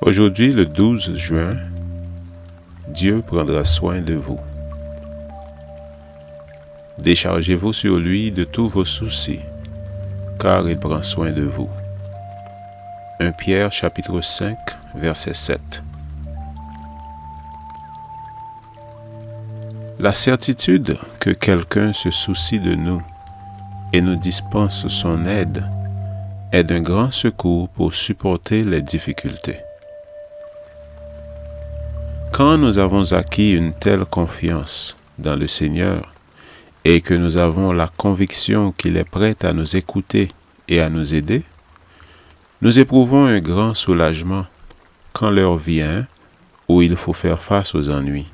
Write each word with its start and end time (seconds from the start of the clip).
Aujourd'hui, 0.00 0.52
le 0.52 0.64
12 0.64 1.16
juin, 1.16 1.56
Dieu 2.86 3.20
prendra 3.26 3.64
soin 3.64 4.00
de 4.00 4.14
vous. 4.14 4.38
Déchargez-vous 6.98 7.72
sur 7.72 7.98
lui 7.98 8.30
de 8.30 8.44
tous 8.44 8.68
vos 8.68 8.84
soucis, 8.84 9.40
car 10.38 10.68
il 10.68 10.78
prend 10.78 11.02
soin 11.02 11.32
de 11.32 11.42
vous. 11.42 11.68
1 13.18 13.32
Pierre 13.32 13.72
chapitre 13.72 14.20
5, 14.20 14.56
verset 14.94 15.34
7. 15.34 15.82
La 19.98 20.12
certitude 20.12 20.96
que 21.18 21.30
quelqu'un 21.30 21.92
se 21.92 22.12
soucie 22.12 22.60
de 22.60 22.76
nous 22.76 23.02
et 23.92 24.00
nous 24.00 24.16
dispense 24.16 24.86
son 24.86 25.26
aide 25.26 25.64
est 26.52 26.62
d'un 26.62 26.80
grand 26.82 27.10
secours 27.10 27.68
pour 27.70 27.92
supporter 27.94 28.62
les 28.62 28.80
difficultés. 28.80 29.58
Quand 32.38 32.56
nous 32.56 32.78
avons 32.78 33.14
acquis 33.14 33.50
une 33.50 33.72
telle 33.72 34.04
confiance 34.04 34.96
dans 35.18 35.34
le 35.34 35.48
Seigneur 35.48 36.14
et 36.84 37.00
que 37.00 37.12
nous 37.12 37.36
avons 37.36 37.72
la 37.72 37.88
conviction 37.88 38.70
qu'il 38.70 38.96
est 38.96 39.02
prêt 39.02 39.34
à 39.42 39.52
nous 39.52 39.76
écouter 39.76 40.28
et 40.68 40.80
à 40.80 40.88
nous 40.88 41.16
aider, 41.16 41.42
nous 42.62 42.78
éprouvons 42.78 43.24
un 43.24 43.40
grand 43.40 43.74
soulagement 43.74 44.46
quand 45.12 45.30
l'heure 45.30 45.56
vient 45.56 46.06
où 46.68 46.80
il 46.80 46.94
faut 46.94 47.12
faire 47.12 47.40
face 47.40 47.74
aux 47.74 47.90
ennuis. 47.90 48.28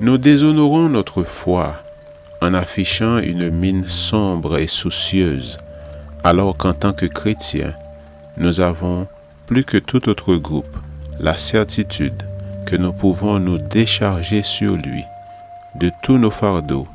Nous 0.00 0.18
déshonorons 0.18 0.88
notre 0.88 1.22
foi 1.22 1.76
en 2.42 2.54
affichant 2.54 3.18
une 3.18 3.50
mine 3.50 3.88
sombre 3.88 4.58
et 4.58 4.66
soucieuse, 4.66 5.60
alors 6.24 6.56
qu'en 6.56 6.72
tant 6.72 6.92
que 6.92 7.06
chrétiens, 7.06 7.74
nous 8.36 8.60
avons, 8.60 9.06
plus 9.46 9.62
que 9.62 9.78
tout 9.78 10.08
autre 10.08 10.34
groupe, 10.34 10.76
la 11.18 11.36
certitude 11.36 12.22
que 12.66 12.76
nous 12.76 12.92
pouvons 12.92 13.38
nous 13.38 13.58
décharger 13.58 14.42
sur 14.42 14.76
lui 14.76 15.04
de 15.76 15.90
tous 16.02 16.18
nos 16.18 16.30
fardeaux, 16.30 16.86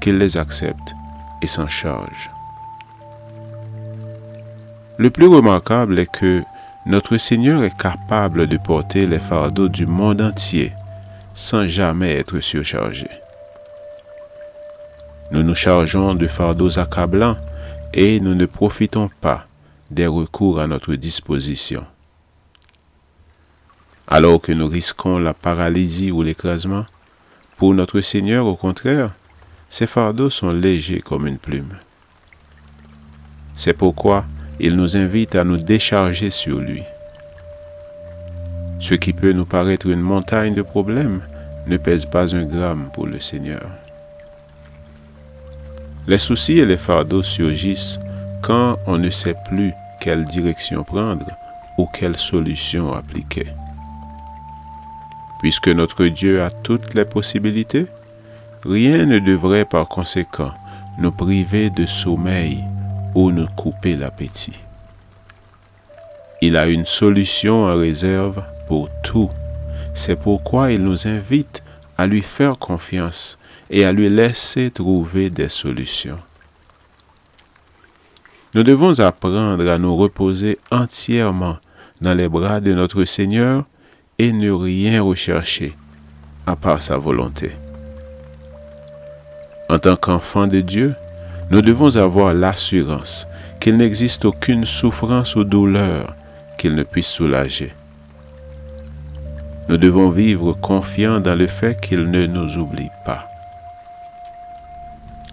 qu'il 0.00 0.18
les 0.18 0.36
accepte 0.36 0.94
et 1.42 1.46
s'en 1.46 1.68
charge. 1.68 2.30
Le 4.98 5.10
plus 5.10 5.26
remarquable 5.26 5.98
est 5.98 6.10
que 6.10 6.42
notre 6.86 7.16
Seigneur 7.16 7.64
est 7.64 7.76
capable 7.76 8.46
de 8.46 8.56
porter 8.56 9.06
les 9.06 9.18
fardeaux 9.18 9.68
du 9.68 9.86
monde 9.86 10.20
entier 10.20 10.72
sans 11.34 11.66
jamais 11.66 12.14
être 12.14 12.38
surchargé. 12.40 13.08
Nous 15.32 15.42
nous 15.42 15.54
chargeons 15.54 16.14
de 16.14 16.28
fardeaux 16.28 16.78
accablants 16.78 17.36
et 17.92 18.20
nous 18.20 18.34
ne 18.34 18.46
profitons 18.46 19.10
pas 19.20 19.46
des 19.90 20.06
recours 20.06 20.60
à 20.60 20.66
notre 20.66 20.94
disposition. 20.94 21.84
Alors 24.08 24.40
que 24.40 24.52
nous 24.52 24.68
risquons 24.68 25.18
la 25.18 25.34
paralysie 25.34 26.10
ou 26.10 26.22
l'écrasement, 26.22 26.86
pour 27.56 27.74
notre 27.74 28.00
Seigneur, 28.00 28.46
au 28.46 28.56
contraire, 28.56 29.12
ces 29.68 29.86
fardeaux 29.86 30.30
sont 30.30 30.50
légers 30.50 31.00
comme 31.00 31.26
une 31.26 31.38
plume. 31.38 31.76
C'est 33.54 33.72
pourquoi 33.72 34.24
il 34.60 34.76
nous 34.76 34.96
invite 34.96 35.34
à 35.34 35.44
nous 35.44 35.56
décharger 35.56 36.30
sur 36.30 36.58
lui. 36.60 36.82
Ce 38.80 38.94
qui 38.94 39.12
peut 39.12 39.32
nous 39.32 39.46
paraître 39.46 39.86
une 39.86 40.00
montagne 40.00 40.54
de 40.54 40.62
problèmes 40.62 41.22
ne 41.66 41.76
pèse 41.76 42.04
pas 42.04 42.34
un 42.34 42.44
gramme 42.44 42.90
pour 42.92 43.06
le 43.06 43.20
Seigneur. 43.20 43.70
Les 46.06 46.18
soucis 46.18 46.58
et 46.58 46.66
les 46.66 46.76
fardeaux 46.76 47.22
surgissent 47.22 47.98
quand 48.42 48.76
on 48.86 48.98
ne 48.98 49.08
sait 49.08 49.36
plus 49.48 49.72
quelle 50.00 50.24
direction 50.26 50.84
prendre 50.84 51.26
ou 51.78 51.86
quelle 51.86 52.18
solution 52.18 52.92
appliquer. 52.92 53.46
Puisque 55.44 55.68
notre 55.68 56.06
Dieu 56.06 56.42
a 56.42 56.48
toutes 56.48 56.94
les 56.94 57.04
possibilités, 57.04 57.84
rien 58.64 59.04
ne 59.04 59.18
devrait 59.18 59.66
par 59.66 59.90
conséquent 59.90 60.54
nous 60.98 61.12
priver 61.12 61.68
de 61.68 61.84
sommeil 61.84 62.64
ou 63.14 63.30
nous 63.30 63.46
couper 63.48 63.94
l'appétit. 63.94 64.58
Il 66.40 66.56
a 66.56 66.66
une 66.66 66.86
solution 66.86 67.64
en 67.64 67.76
réserve 67.76 68.42
pour 68.68 68.88
tout. 69.02 69.28
C'est 69.94 70.18
pourquoi 70.18 70.72
il 70.72 70.82
nous 70.82 71.06
invite 71.06 71.62
à 71.98 72.06
lui 72.06 72.22
faire 72.22 72.58
confiance 72.58 73.36
et 73.68 73.84
à 73.84 73.92
lui 73.92 74.08
laisser 74.08 74.70
trouver 74.70 75.28
des 75.28 75.50
solutions. 75.50 76.20
Nous 78.54 78.62
devons 78.62 78.98
apprendre 78.98 79.68
à 79.68 79.76
nous 79.76 79.94
reposer 79.94 80.58
entièrement 80.70 81.58
dans 82.00 82.14
les 82.14 82.30
bras 82.30 82.60
de 82.60 82.72
notre 82.72 83.04
Seigneur 83.04 83.66
et 84.18 84.32
ne 84.32 84.50
rien 84.50 85.02
rechercher 85.02 85.76
à 86.46 86.56
part 86.56 86.80
sa 86.80 86.96
volonté. 86.96 87.52
En 89.68 89.78
tant 89.78 89.96
qu'enfant 89.96 90.46
de 90.46 90.60
Dieu, 90.60 90.94
nous 91.50 91.62
devons 91.62 91.96
avoir 91.96 92.34
l'assurance 92.34 93.26
qu'il 93.60 93.76
n'existe 93.76 94.24
aucune 94.24 94.66
souffrance 94.66 95.36
ou 95.36 95.44
douleur 95.44 96.14
qu'il 96.58 96.74
ne 96.74 96.82
puisse 96.82 97.06
soulager. 97.06 97.72
Nous 99.68 99.78
devons 99.78 100.10
vivre 100.10 100.52
confiants 100.52 101.20
dans 101.20 101.34
le 101.34 101.46
fait 101.46 101.80
qu'il 101.80 102.10
ne 102.10 102.26
nous 102.26 102.58
oublie 102.58 102.90
pas. 103.06 103.26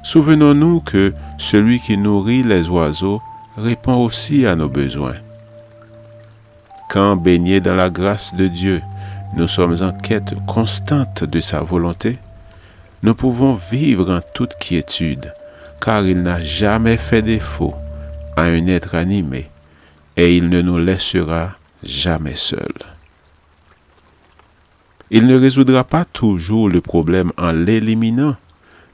Souvenons-nous 0.03 0.80
que 0.80 1.14
celui 1.38 1.80
qui 1.80 1.97
nourrit 1.97 2.44
les 2.44 2.68
oiseaux 2.70 3.22
répond 3.58 4.03
aussi 4.03 4.46
à 4.46 4.56
nos 4.56 4.70
besoins. 4.70 5.16
Quand 6.91 7.16
baignés 7.16 7.62
dans 7.62 7.74
la 7.74 7.90
grâce 7.90 8.35
de 8.35 8.47
Dieu, 8.47 8.81
nous 9.38 9.47
sommes 9.47 9.78
en 9.81 9.94
quête 9.94 10.35
constante 10.46 11.24
de 11.24 11.40
sa 11.40 11.62
volonté, 11.62 12.18
nous 13.02 13.16
pouvons 13.16 13.53
vivre 13.53 14.13
en 14.13 14.19
toute 14.34 14.56
quiétude, 14.59 15.34
car 15.79 16.03
il 16.03 16.22
n'a 16.22 16.41
jamais 16.41 16.97
fait 16.97 17.22
défaut 17.22 17.74
à 18.35 18.41
un 18.44 18.68
être 18.68 18.96
animé, 18.96 19.50
et 20.18 20.35
il 20.35 20.50
ne 20.50 20.62
nous 20.62 20.78
laissera 20.78 21.56
jamais 21.81 22.35
seuls. 22.35 22.84
Il 25.12 25.28
ne 25.28 25.40
résoudra 25.40 25.85
pas 25.85 26.03
toujours 26.03 26.68
le 26.68 26.81
problème 26.81 27.31
en 27.38 27.53
l'éliminant, 27.53 28.35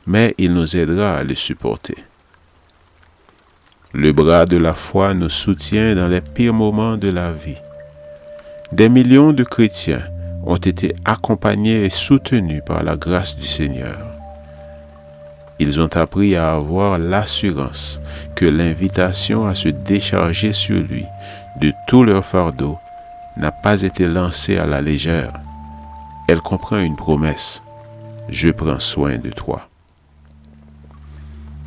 mais 0.06 0.36
il 0.38 0.52
nous 0.52 0.78
aidera 0.78 1.18
à 1.18 1.24
le 1.24 1.34
supporter. 1.34 1.98
Le 3.92 4.12
bras 4.12 4.46
de 4.46 4.58
la 4.58 4.76
foi 4.76 5.16
nous 5.16 5.30
soutient 5.30 5.96
dans 5.96 6.08
les 6.08 6.22
pires 6.22 6.54
moments 6.54 6.96
de 6.96 7.10
la 7.10 7.32
vie. 7.32 7.58
Des 8.74 8.90
millions 8.90 9.32
de 9.32 9.46
chrétiens 9.46 10.04
ont 10.46 10.58
été 10.58 10.94
accompagnés 11.06 11.86
et 11.86 11.90
soutenus 11.90 12.62
par 12.66 12.84
la 12.84 12.98
grâce 12.98 13.38
du 13.38 13.48
Seigneur. 13.48 13.98
Ils 15.60 15.80
ont 15.80 15.90
appris 15.96 16.36
à 16.36 16.54
avoir 16.54 17.00
l'assurance 17.00 18.02
que 18.36 18.46
l'invitation 18.46 19.46
à 19.46 19.56
se 19.56 19.70
décharger 19.70 20.52
sur 20.52 20.82
lui 20.82 21.06
de 21.62 21.72
tout 21.88 22.04
leur 22.04 22.26
fardeau 22.26 22.78
n'a 23.38 23.52
pas 23.52 23.82
été 23.82 24.06
lancée 24.06 24.58
à 24.58 24.66
la 24.66 24.82
légère. 24.82 25.34
Elle 26.28 26.42
comprend 26.42 26.78
une 26.78 26.98
promesse. 26.98 27.64
Je 28.28 28.50
prends 28.50 28.80
soin 28.80 29.18
de 29.18 29.30
toi. 29.30 29.70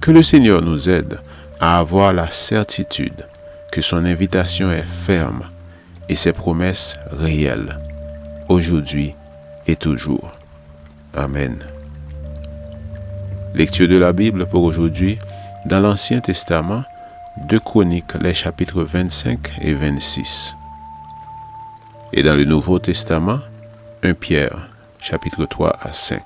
Que 0.03 0.11
le 0.11 0.23
Seigneur 0.23 0.61
nous 0.61 0.91
aide 0.91 1.19
à 1.61 1.79
avoir 1.79 2.13
la 2.13 2.31
certitude 2.31 3.27
que 3.73 3.81
son 3.81 4.05
invitation 4.05 4.71
est 4.71 4.87
ferme 4.87 5.50
et 6.11 6.17
ses 6.17 6.33
promesses 6.33 6.99
réelles, 7.13 7.77
aujourd'hui 8.49 9.15
et 9.69 9.77
toujours. 9.77 10.33
Amen. 11.15 11.57
Lecture 13.55 13.87
de 13.87 13.97
la 13.97 14.13
Bible 14.13 14.47
pour 14.47 14.65
aujourd'hui 14.65 15.19
dans 15.67 15.79
l'Ancien 15.79 16.21
Testament, 16.21 16.83
de 17.49 17.59
Chroniques, 17.59 18.15
les 18.21 18.35
chapitres 18.35 18.83
25 18.83 19.53
et 19.63 19.73
26. 19.73 20.57
Et 22.13 22.25
dans 22.25 22.35
le 22.35 22.45
Nouveau 22.45 22.81
Testament, 22.81 23.39
1 24.03 24.15
Pierre, 24.15 24.69
chapitre 24.99 25.47
3 25.47 25.79
à 25.81 25.93
5. 25.93 26.23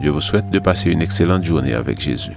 Je 0.00 0.08
vous 0.08 0.22
souhaite 0.22 0.48
de 0.48 0.58
passer 0.58 0.90
une 0.90 1.02
excellente 1.02 1.44
journée 1.44 1.74
avec 1.74 2.00
Jésus. 2.00 2.36